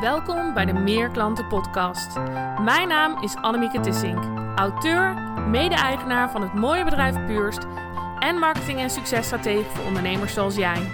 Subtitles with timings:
[0.00, 2.16] Welkom bij de Meer Klanten Podcast.
[2.60, 4.24] Mijn naam is Annemieke Tissink,
[4.56, 5.14] auteur,
[5.48, 7.66] mede-eigenaar van het mooie bedrijf Puurst
[8.18, 10.90] en marketing- en successtratege voor ondernemers zoals jij.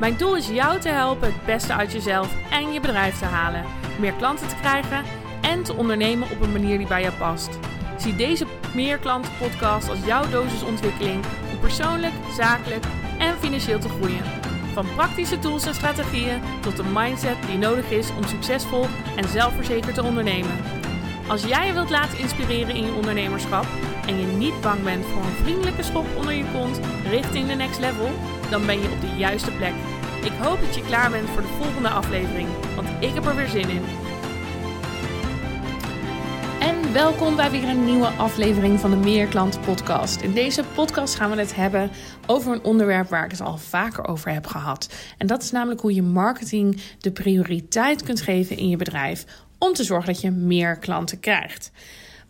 [0.00, 3.64] Mijn doel is jou te helpen het beste uit jezelf en je bedrijf te halen,
[3.98, 5.04] meer klanten te krijgen
[5.40, 7.58] en te ondernemen op een manier die bij jou past.
[7.96, 12.84] Zie deze Meer Klanten Podcast als jouw dosis ontwikkeling om persoonlijk, zakelijk
[13.18, 14.55] en financieel te groeien.
[14.76, 19.94] Van praktische tools en strategieën tot de mindset die nodig is om succesvol en zelfverzekerd
[19.94, 20.56] te ondernemen.
[21.28, 23.66] Als jij je wilt laten inspireren in je ondernemerschap
[24.06, 27.80] en je niet bang bent voor een vriendelijke schop onder je kont richting de next
[27.80, 28.10] level,
[28.50, 29.74] dan ben je op de juiste plek.
[30.24, 33.48] Ik hoop dat je klaar bent voor de volgende aflevering, want ik heb er weer
[33.48, 34.05] zin in.
[36.96, 40.20] Welkom bij weer een nieuwe aflevering van de Meer Klanten Podcast.
[40.20, 41.90] In deze podcast gaan we het hebben
[42.26, 44.94] over een onderwerp waar ik het al vaker over heb gehad.
[45.18, 49.24] En dat is namelijk hoe je marketing de prioriteit kunt geven in je bedrijf
[49.58, 51.70] om te zorgen dat je meer klanten krijgt.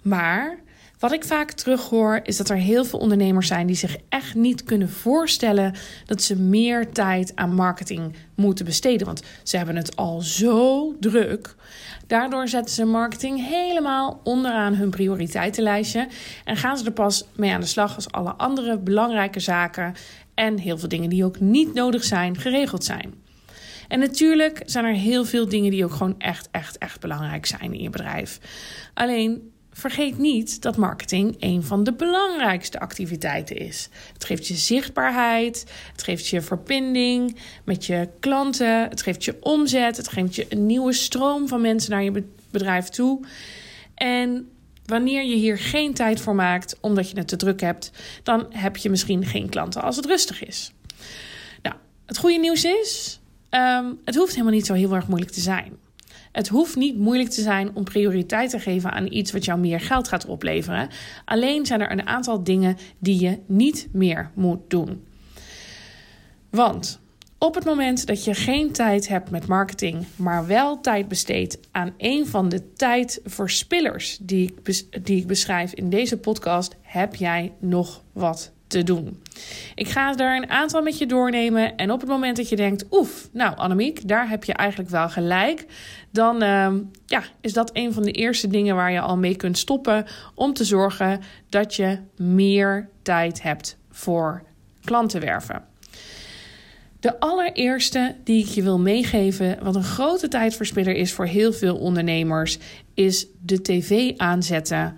[0.02, 0.58] Maar
[0.98, 4.64] wat ik vaak terughoor is dat er heel veel ondernemers zijn die zich echt niet
[4.64, 5.74] kunnen voorstellen
[6.06, 9.06] dat ze meer tijd aan marketing moeten besteden.
[9.06, 11.54] Want ze hebben het al zo druk.
[12.06, 16.08] Daardoor zetten ze marketing helemaal onderaan hun prioriteitenlijstje
[16.44, 19.94] en gaan ze er pas mee aan de slag als alle andere belangrijke zaken
[20.34, 23.14] en heel veel dingen die ook niet nodig zijn geregeld zijn.
[23.88, 27.72] En natuurlijk zijn er heel veel dingen die ook gewoon echt, echt, echt belangrijk zijn
[27.74, 28.40] in je bedrijf.
[28.94, 33.88] Alleen vergeet niet dat marketing een van de belangrijkste activiteiten is.
[34.12, 39.96] Het geeft je zichtbaarheid, het geeft je verbinding met je klanten, het geeft je omzet,
[39.96, 43.20] het geeft je een nieuwe stroom van mensen naar je bedrijf toe.
[43.94, 44.50] En
[44.86, 47.90] wanneer je hier geen tijd voor maakt omdat je het te druk hebt,
[48.22, 50.72] dan heb je misschien geen klanten als het rustig is.
[51.62, 55.40] Nou, het goede nieuws is, ehm, het hoeft helemaal niet zo heel erg moeilijk te
[55.40, 55.85] zijn.
[56.36, 59.80] Het hoeft niet moeilijk te zijn om prioriteit te geven aan iets wat jou meer
[59.80, 60.88] geld gaat opleveren.
[61.24, 65.04] Alleen zijn er een aantal dingen die je niet meer moet doen.
[66.50, 67.00] Want
[67.38, 71.94] op het moment dat je geen tijd hebt met marketing, maar wel tijd besteedt aan
[71.96, 78.02] een van de tijdverspillers die ik, die ik beschrijf in deze podcast, heb jij nog
[78.12, 79.22] wat te doen.
[79.74, 81.76] Ik ga er een aantal met je doornemen.
[81.76, 85.08] En op het moment dat je denkt, oef, nou Annemiek, daar heb je eigenlijk wel
[85.08, 85.66] gelijk.
[86.10, 86.72] Dan uh,
[87.06, 90.06] ja, is dat een van de eerste dingen waar je al mee kunt stoppen.
[90.34, 94.42] Om te zorgen dat je meer tijd hebt voor
[94.84, 95.64] klantenwerven.
[97.00, 101.76] De allereerste die ik je wil meegeven, wat een grote tijdverspiller is voor heel veel
[101.76, 102.58] ondernemers,
[102.94, 104.96] is de tv aanzetten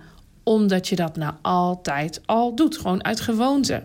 [0.49, 3.83] omdat je dat nou altijd al doet, gewoon uit gewoonte.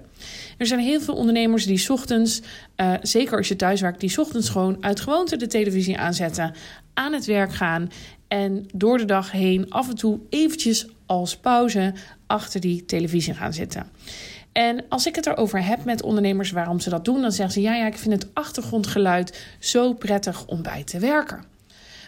[0.58, 2.42] Er zijn heel veel ondernemers die ochtends,
[2.76, 6.54] uh, zeker als je thuis werkt, die ochtends gewoon uit gewoonte de televisie aanzetten,
[6.94, 7.90] aan het werk gaan
[8.28, 11.94] en door de dag heen af en toe eventjes als pauze
[12.26, 13.86] achter die televisie gaan zitten.
[14.52, 17.60] En als ik het erover heb met ondernemers waarom ze dat doen, dan zeggen ze:
[17.60, 21.44] ja, ja, ik vind het achtergrondgeluid zo prettig om bij te werken.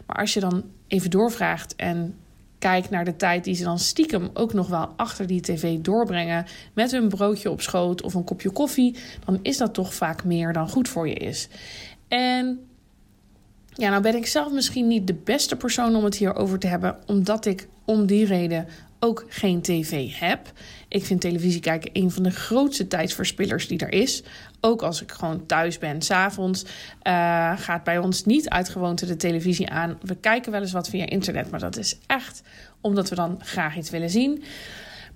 [0.06, 2.14] Maar als je dan even doorvraagt en
[2.66, 6.46] kijk naar de tijd die ze dan stiekem ook nog wel achter die tv doorbrengen
[6.72, 10.52] met hun broodje op schoot of een kopje koffie, dan is dat toch vaak meer
[10.52, 11.48] dan goed voor je is.
[12.08, 12.66] En
[13.72, 16.96] ja, nou ben ik zelf misschien niet de beste persoon om het hierover te hebben,
[17.06, 18.66] omdat ik om die reden
[19.00, 20.52] ook geen tv heb.
[20.88, 24.22] Ik vind televisie kijken een van de grootste tijdsverspillers die er is.
[24.60, 26.02] Ook als ik gewoon thuis ben.
[26.02, 29.98] S'avonds uh, gaat bij ons niet uit gewoonte de televisie aan.
[30.02, 32.42] We kijken wel eens wat via internet, maar dat is echt
[32.80, 34.42] omdat we dan graag iets willen zien.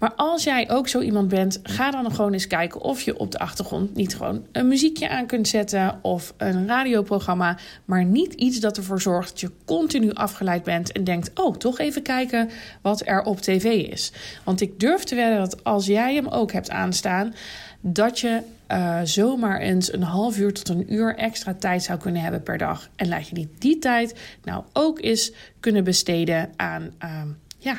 [0.00, 3.30] Maar als jij ook zo iemand bent, ga dan gewoon eens kijken of je op
[3.30, 8.60] de achtergrond niet gewoon een muziekje aan kunt zetten of een radioprogramma, maar niet iets
[8.60, 12.50] dat ervoor zorgt dat je continu afgeleid bent en denkt: oh, toch even kijken
[12.82, 14.12] wat er op tv is.
[14.44, 17.34] Want ik durf te wedden dat als jij hem ook hebt aanstaan,
[17.80, 22.22] dat je uh, zomaar eens een half uur tot een uur extra tijd zou kunnen
[22.22, 22.88] hebben per dag.
[22.96, 24.14] En laat je niet die tijd
[24.44, 27.22] nou ook eens kunnen besteden aan uh,
[27.58, 27.76] ja,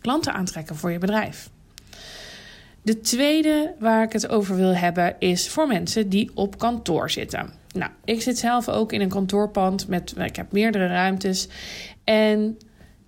[0.00, 1.50] klanten aantrekken voor je bedrijf.
[2.82, 7.52] De tweede waar ik het over wil hebben is voor mensen die op kantoor zitten.
[7.72, 11.48] Nou, ik zit zelf ook in een kantoorpand met ik heb meerdere ruimtes
[12.04, 12.58] en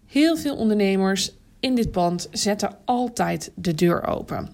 [0.07, 4.49] heel veel ondernemers in dit pand zetten altijd de deur open.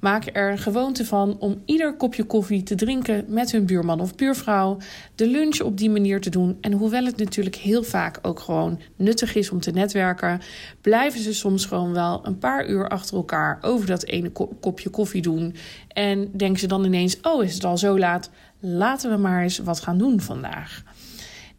[0.00, 4.14] Maken er een gewoonte van om ieder kopje koffie te drinken met hun buurman of
[4.14, 4.78] buurvrouw,
[5.14, 6.58] de lunch op die manier te doen.
[6.60, 10.40] En hoewel het natuurlijk heel vaak ook gewoon nuttig is om te netwerken,
[10.80, 14.30] blijven ze soms gewoon wel een paar uur achter elkaar over dat ene
[14.60, 15.54] kopje koffie doen.
[15.88, 18.30] En denken ze dan ineens: Oh, is het al zo laat?
[18.60, 20.82] Laten we maar eens wat gaan doen vandaag.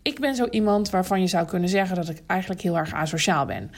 [0.01, 3.45] ik ben zo iemand waarvan je zou kunnen zeggen dat ik eigenlijk heel erg asociaal
[3.45, 3.71] ben.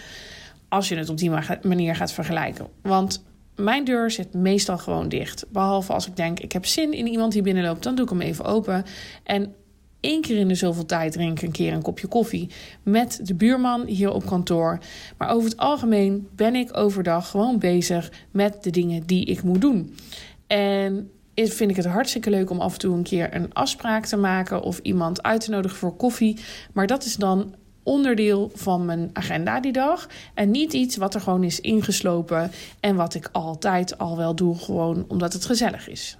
[0.70, 1.32] Als je het op die
[1.62, 2.68] manier gaat vergelijken.
[2.82, 3.24] Want
[3.56, 5.46] mijn deur zit meestal gewoon dicht.
[5.52, 8.22] Behalve als ik denk, ik heb zin in iemand die binnenloopt, dan doe ik hem
[8.22, 8.86] even open.
[9.24, 9.54] En
[10.00, 12.50] één keer in de zoveel tijd drink ik een keer een kopje koffie
[12.84, 14.80] met de buurman hier op kantoor.
[15.18, 19.62] Maar over het algemeen ben ik overdag gewoon bezig met de dingen die ik moet
[19.62, 19.96] doen.
[20.48, 24.18] En vind ik het hartstikke leuk om af en toe een keer een afspraak te
[24.18, 26.38] maken of iemand uit te nodigen voor koffie.
[26.74, 27.56] Maar dat is dan
[27.90, 30.08] onderdeel van mijn agenda die dag.
[30.34, 34.58] En niet iets wat er gewoon is ingeslopen en wat ik altijd al wel doe,
[34.58, 36.18] gewoon omdat het gezellig is.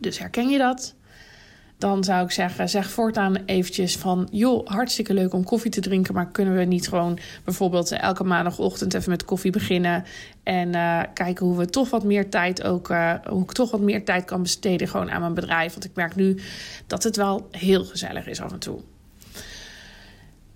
[0.00, 0.96] Dus herken je dat?
[1.78, 4.28] dan zou ik zeggen, zeg voortaan eventjes van...
[4.30, 6.14] joh, hartstikke leuk om koffie te drinken...
[6.14, 10.04] maar kunnen we niet gewoon bijvoorbeeld elke maandagochtend even met koffie beginnen...
[10.42, 12.90] en uh, kijken hoe we toch wat meer tijd ook...
[12.90, 15.72] Uh, hoe ik toch wat meer tijd kan besteden gewoon aan mijn bedrijf.
[15.72, 16.38] Want ik merk nu
[16.86, 18.80] dat het wel heel gezellig is af en toe.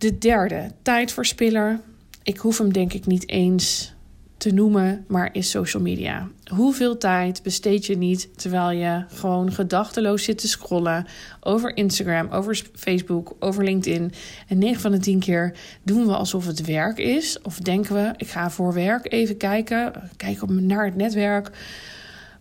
[0.03, 1.81] De derde, tijdverspiller.
[2.23, 3.95] Ik hoef hem denk ik niet eens
[4.37, 6.29] te noemen, maar is social media.
[6.55, 11.07] Hoeveel tijd besteed je niet terwijl je gewoon gedachteloos zit te scrollen
[11.41, 14.13] over Instagram, over Facebook, over LinkedIn?
[14.49, 17.43] En 9 van de 10 keer doen we alsof het werk is.
[17.43, 21.51] Of denken we, ik ga voor werk even kijken, kijken naar het netwerk.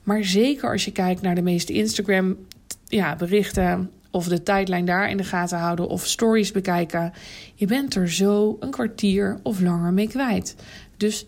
[0.03, 2.37] Maar zeker als je kijkt naar de meeste Instagram
[2.87, 7.13] ja, berichten of de tijdlijn daar in de gaten houden of stories bekijken.
[7.55, 10.55] Je bent er zo een kwartier of langer mee kwijt.
[10.97, 11.25] Dus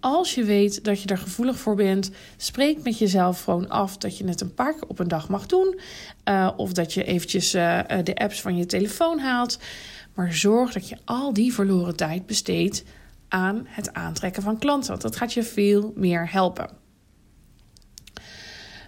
[0.00, 4.18] als je weet dat je er gevoelig voor bent, spreek met jezelf gewoon af dat
[4.18, 5.78] je het een paar keer op een dag mag doen.
[6.28, 9.58] Uh, of dat je eventjes uh, de apps van je telefoon haalt.
[10.14, 12.84] Maar zorg dat je al die verloren tijd besteedt
[13.28, 14.90] aan het aantrekken van klanten.
[14.90, 16.81] Want dat gaat je veel meer helpen.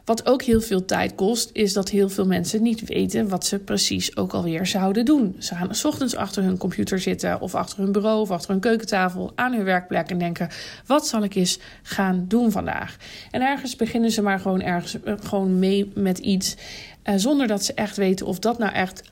[0.04, 3.58] Wat ook heel veel tijd kost, is dat heel veel mensen niet weten wat ze
[3.58, 5.36] precies ook alweer zouden doen.
[5.38, 8.60] Ze gaan s ochtends achter hun computer zitten, of achter hun bureau, of achter hun
[8.60, 10.48] keukentafel aan hun werkplek en denken:
[10.86, 12.96] wat zal ik eens gaan doen vandaag?
[13.30, 16.56] En ergens beginnen ze maar gewoon ergens eh, gewoon mee met iets,
[17.04, 19.02] uh, zonder dat ze echt weten of dat nou echt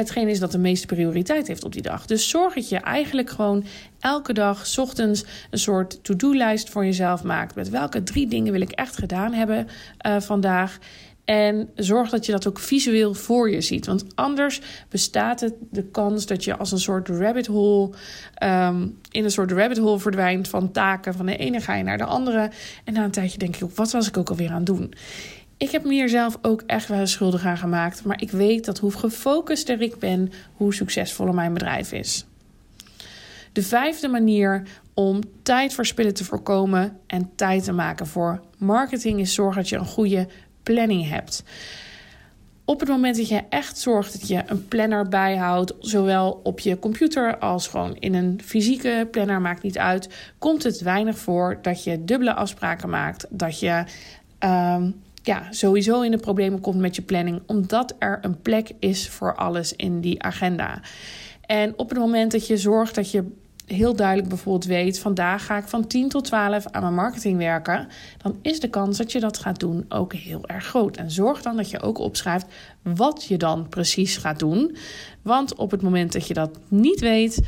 [0.00, 2.06] hetgeen is dat de meeste prioriteit heeft op die dag.
[2.06, 3.64] Dus zorg dat je eigenlijk gewoon
[4.00, 7.54] elke dag ochtends een soort to-do-lijst voor jezelf maakt.
[7.54, 9.68] Met welke drie dingen wil ik echt gedaan hebben
[10.06, 10.78] uh, vandaag.
[11.24, 13.86] En zorg dat je dat ook visueel voor je ziet.
[13.86, 17.90] Want anders bestaat het de kans dat je als een soort rabbit hole.
[18.42, 21.14] Um, in een soort rabbit hole verdwijnt van taken.
[21.14, 22.50] Van de ene ga je naar de andere.
[22.84, 24.94] En na een tijdje denk je ook: wat was ik ook alweer aan het doen?
[25.60, 28.04] Ik heb me hier zelf ook echt wel schuldig aan gemaakt.
[28.04, 32.26] Maar ik weet dat hoe gefocuster ik ben, hoe succesvoller mijn bedrijf is.
[33.52, 34.62] De vijfde manier
[34.94, 39.84] om tijdverspillen te voorkomen en tijd te maken voor marketing is zorgen dat je een
[39.86, 40.28] goede
[40.62, 41.42] planning hebt.
[42.64, 46.78] Op het moment dat je echt zorgt dat je een planner bijhoudt, zowel op je
[46.78, 50.08] computer als gewoon in een fysieke planner, maakt niet uit,
[50.38, 53.84] komt het weinig voor dat je dubbele afspraken maakt, dat je
[54.44, 59.08] um, ja, sowieso in de problemen komt met je planning, omdat er een plek is
[59.08, 60.80] voor alles in die agenda.
[61.46, 63.24] En op het moment dat je zorgt dat je
[63.66, 67.88] heel duidelijk bijvoorbeeld weet: vandaag ga ik van 10 tot 12 aan mijn marketing werken,
[68.22, 70.96] dan is de kans dat je dat gaat doen ook heel erg groot.
[70.96, 72.46] En zorg dan dat je ook opschrijft
[72.82, 74.76] wat je dan precies gaat doen.
[75.22, 77.40] Want op het moment dat je dat niet weet,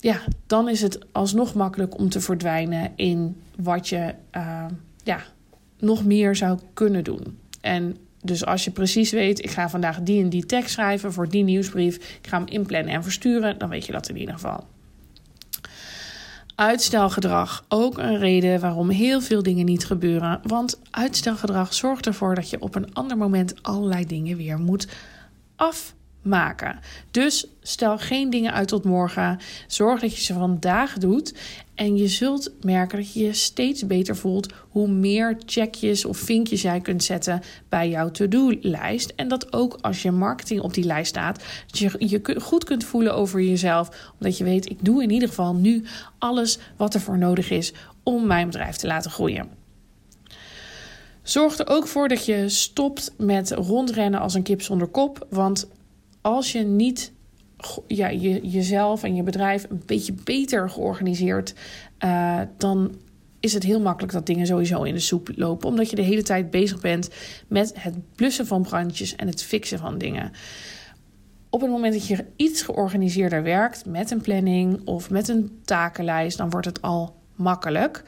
[0.00, 4.64] ja, dan is het alsnog makkelijk om te verdwijnen in wat je uh,
[5.02, 5.22] ja,
[5.78, 7.38] nog meer zou kunnen doen.
[7.60, 11.28] En dus als je precies weet, ik ga vandaag die en die tekst schrijven voor
[11.28, 14.66] die nieuwsbrief, ik ga hem inplannen en versturen, dan weet je dat in ieder geval.
[16.54, 20.40] Uitstelgedrag, ook een reden waarom heel veel dingen niet gebeuren.
[20.42, 24.88] Want uitstelgedrag zorgt ervoor dat je op een ander moment allerlei dingen weer moet
[25.56, 25.94] af
[26.28, 26.78] maken.
[27.10, 29.38] Dus stel geen dingen uit tot morgen.
[29.66, 31.34] Zorg dat je ze vandaag doet.
[31.74, 36.62] En je zult merken dat je je steeds beter voelt hoe meer checkjes of vinkjes
[36.62, 39.12] jij kunt zetten bij jouw to-do-lijst.
[39.16, 42.84] En dat ook als je marketing op die lijst staat, dat je je goed kunt
[42.84, 44.12] voelen over jezelf.
[44.18, 45.84] Omdat je weet, ik doe in ieder geval nu
[46.18, 49.48] alles wat er voor nodig is om mijn bedrijf te laten groeien.
[51.22, 55.26] Zorg er ook voor dat je stopt met rondrennen als een kip zonder kop.
[55.30, 55.68] Want
[56.20, 57.12] als je niet
[57.86, 61.54] ja, je, jezelf en je bedrijf een beetje beter georganiseerd,
[62.04, 62.94] uh, dan
[63.40, 65.68] is het heel makkelijk dat dingen sowieso in de soep lopen.
[65.68, 67.10] Omdat je de hele tijd bezig bent
[67.48, 70.32] met het blussen van brandjes en het fixen van dingen.
[71.50, 76.38] Op het moment dat je iets georganiseerder werkt met een planning of met een takenlijst,
[76.38, 78.02] dan wordt het al makkelijk.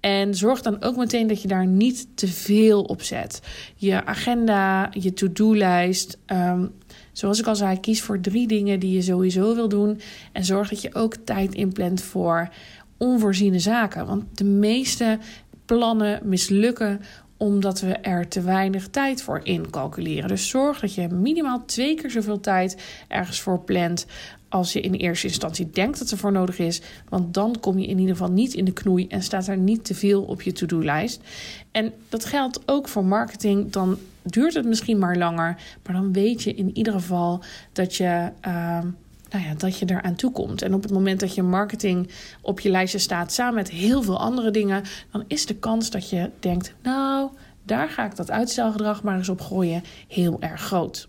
[0.00, 3.40] En zorg dan ook meteen dat je daar niet te veel op zet.
[3.76, 6.18] Je agenda, je to-do-lijst.
[6.26, 6.66] Ehm,
[7.12, 10.00] zoals ik al zei, kies voor drie dingen die je sowieso wil doen.
[10.32, 12.48] En zorg dat je ook tijd inplant voor
[12.96, 14.06] onvoorziene zaken.
[14.06, 15.18] Want de meeste
[15.64, 17.00] plannen mislukken
[17.36, 20.28] omdat we er te weinig tijd voor incalculeren.
[20.28, 22.76] Dus zorg dat je minimaal twee keer zoveel tijd
[23.08, 24.06] ergens voor plant
[24.50, 26.80] als je in eerste instantie denkt dat er voor nodig is.
[27.08, 29.84] Want dan kom je in ieder geval niet in de knoei en staat er niet
[29.84, 31.20] te veel op je to-do-lijst.
[31.70, 33.72] En dat geldt ook voor marketing.
[33.72, 37.42] Dan duurt het misschien maar langer, maar dan weet je in ieder geval
[37.72, 38.30] dat je.
[38.46, 38.78] Uh,
[39.30, 40.62] nou ja, dat je eraan toe komt.
[40.62, 44.18] En op het moment dat je marketing op je lijstje staat samen met heel veel
[44.18, 47.30] andere dingen, dan is de kans dat je denkt: Nou,
[47.62, 51.08] daar ga ik dat uitstelgedrag maar eens op gooien, heel erg groot.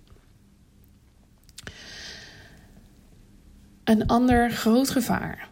[3.84, 5.50] Een ander groot gevaar,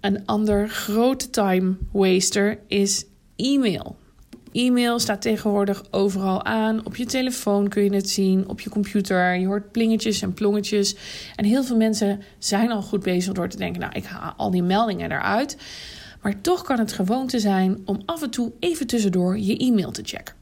[0.00, 3.04] een ander grote time waster is
[3.36, 3.96] e-mail.
[4.52, 6.86] E-mail staat tegenwoordig overal aan.
[6.86, 9.34] Op je telefoon kun je het zien, op je computer.
[9.34, 10.96] Je hoort plingetjes en plongetjes.
[11.36, 14.50] En heel veel mensen zijn al goed bezig door te denken: Nou, ik haal al
[14.50, 15.56] die meldingen eruit.
[16.22, 20.02] Maar toch kan het gewoonte zijn om af en toe even tussendoor je e-mail te
[20.04, 20.34] checken.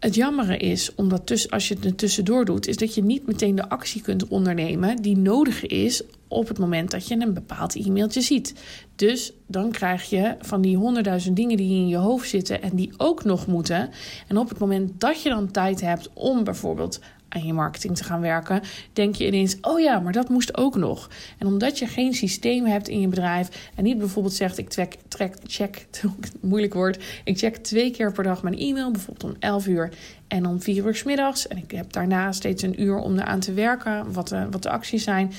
[0.00, 3.68] Het jammere is, omdat als je het tussendoor doet, is dat je niet meteen de
[3.68, 8.54] actie kunt ondernemen die nodig is op het moment dat je een bepaald e-mailtje ziet.
[8.96, 12.92] Dus dan krijg je van die honderdduizend dingen die in je hoofd zitten en die
[12.96, 13.90] ook nog moeten.
[14.28, 18.04] En op het moment dat je dan tijd hebt om bijvoorbeeld aan je marketing te
[18.04, 21.10] gaan werken, denk je ineens: oh ja, maar dat moest ook nog.
[21.38, 24.96] En omdat je geen systeem hebt in je bedrijf en niet bijvoorbeeld zegt: ik trek,
[25.08, 25.86] trek check,
[26.40, 29.92] moeilijk woord, ik check twee keer per dag mijn e-mail, bijvoorbeeld om 11 uur
[30.28, 31.48] en om 4 uur s middags.
[31.48, 34.70] En ik heb daarna steeds een uur om eraan te werken, wat de, wat de
[34.70, 35.32] acties zijn.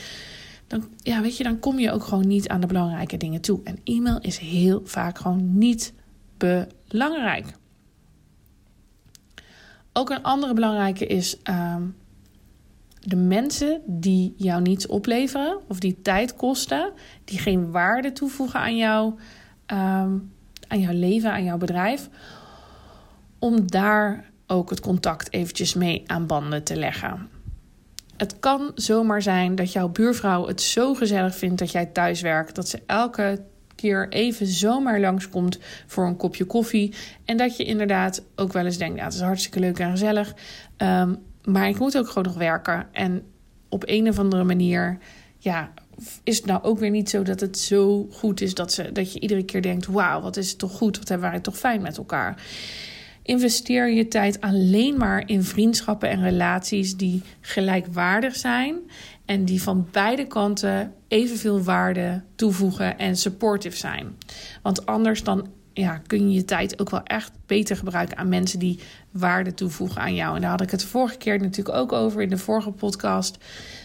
[0.68, 3.60] Dan, ja, weet je, dan kom je ook gewoon niet aan de belangrijke dingen toe.
[3.64, 5.94] En e-mail is heel vaak gewoon niet
[6.38, 7.46] belangrijk.
[9.94, 11.76] Ook een andere belangrijke is uh,
[13.00, 16.92] de mensen die jou niets opleveren of die tijd kosten,
[17.26, 19.14] die geen waarde toevoegen aan jou,
[19.74, 19.78] uh,
[20.68, 22.10] aan jouw leven, aan jouw bedrijf,
[23.40, 27.30] om daar ook het contact eventjes mee aan banden te leggen.
[28.18, 32.56] Het kan zomaar zijn dat jouw buurvrouw het zo gezellig vindt dat jij thuis werkt,
[32.56, 33.42] dat ze elke
[34.10, 36.94] even zomaar langskomt voor een kopje koffie.
[37.26, 40.34] En dat je inderdaad ook wel eens denkt: ja, het is hartstikke leuk en gezellig.
[40.78, 42.88] Um, maar ik moet ook gewoon nog werken.
[42.92, 43.24] En
[43.70, 44.98] op een of andere manier,
[45.38, 45.72] ja,
[46.24, 49.14] is het nou ook weer niet zo dat het zo goed is dat, ze, dat
[49.14, 51.82] je iedere keer denkt: wauw, wat is het toch goed, wat hebben wij toch fijn
[51.82, 52.44] met elkaar.
[53.24, 58.76] Investeer je tijd alleen maar in vriendschappen en relaties die gelijkwaardig zijn
[59.26, 64.18] en die van beide kanten evenveel waarde toevoegen en supportive zijn.
[64.62, 68.60] Want anders dan ja, kun je je tijd ook wel echt beter gebruiken aan mensen
[68.60, 68.80] die
[69.12, 70.36] waarde toevoegen aan jou.
[70.36, 73.38] En daar had ik het vorige keer natuurlijk ook over in de vorige podcast.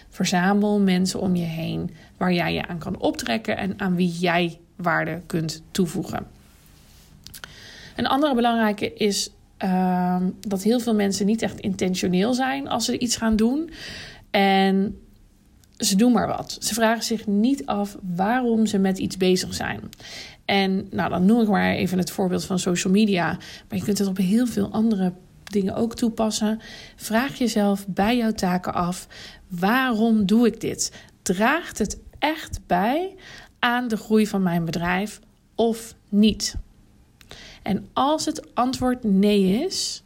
[0.08, 4.60] Verzamel mensen om je heen waar jij je aan kan optrekken en aan wie jij
[4.76, 6.35] waarde kunt toevoegen.
[7.96, 9.30] Een andere belangrijke is
[9.64, 13.70] uh, dat heel veel mensen niet echt intentioneel zijn als ze iets gaan doen.
[14.30, 14.98] En
[15.76, 16.56] ze doen maar wat.
[16.60, 19.80] Ze vragen zich niet af waarom ze met iets bezig zijn.
[20.44, 23.26] En nou, dan noem ik maar even het voorbeeld van social media.
[23.68, 25.12] Maar je kunt het op heel veel andere
[25.44, 26.60] dingen ook toepassen.
[26.96, 29.06] Vraag jezelf bij jouw taken af:
[29.48, 30.92] waarom doe ik dit?
[31.22, 33.14] Draagt het echt bij
[33.58, 35.20] aan de groei van mijn bedrijf
[35.54, 36.54] of niet?
[37.66, 40.02] En als het antwoord nee is,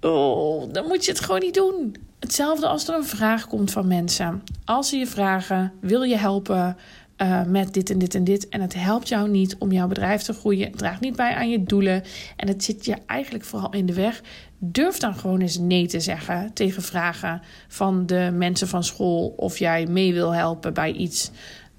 [0.00, 1.96] oh, dan moet je het gewoon niet doen.
[2.18, 4.42] Hetzelfde als er een vraag komt van mensen.
[4.64, 6.76] Als ze je vragen: wil je helpen
[7.18, 8.48] uh, met dit en dit en dit?
[8.48, 10.68] En het helpt jou niet om jouw bedrijf te groeien.
[10.68, 12.02] Het draagt niet bij aan je doelen.
[12.36, 14.22] En het zit je eigenlijk vooral in de weg.
[14.58, 19.34] Durf dan gewoon eens nee te zeggen tegen vragen van de mensen van school.
[19.36, 21.30] Of jij mee wil helpen bij iets.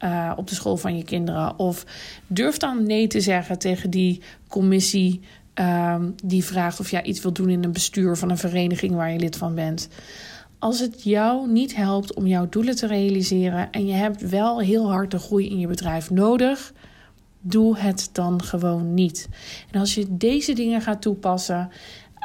[0.03, 1.60] Uh, op de school van je kinderen.
[1.60, 1.86] Of
[2.27, 5.22] durf dan nee te zeggen tegen die commissie
[5.60, 9.12] um, die vraagt of jij iets wilt doen in een bestuur van een vereniging waar
[9.12, 9.89] je lid van bent.
[10.60, 14.91] Als het jou niet helpt om jouw doelen te realiseren en je hebt wel heel
[14.91, 16.74] hard de groei in je bedrijf nodig,
[17.41, 19.29] doe het dan gewoon niet.
[19.72, 21.70] En als je deze dingen gaat toepassen,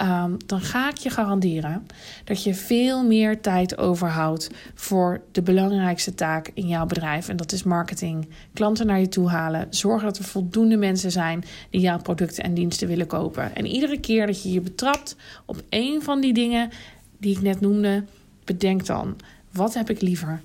[0.03, 1.87] um, dan ga ik je garanderen
[2.25, 7.29] dat je veel meer tijd overhoudt voor de belangrijkste taak in jouw bedrijf.
[7.29, 8.29] En dat is marketing.
[8.53, 9.67] Klanten naar je toe halen.
[9.71, 13.55] Zorgen dat er voldoende mensen zijn die jouw producten en diensten willen kopen.
[13.55, 16.71] En iedere keer dat je je betrapt op een van die dingen
[17.19, 18.05] die ik net noemde,
[18.45, 19.17] bedenk dan:
[19.51, 20.41] wat heb ik liever?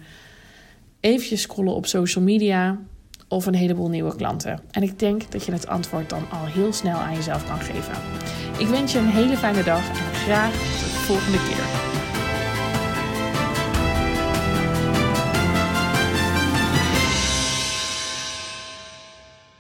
[1.00, 2.78] eventjes scrollen op social media
[3.30, 4.60] of een heleboel nieuwe klanten?
[4.72, 7.94] En ik denk dat je het antwoord dan al heel snel aan jezelf kan geven.
[8.58, 11.79] Ik wens je een hele fijne dag en graag tot de volgende keer.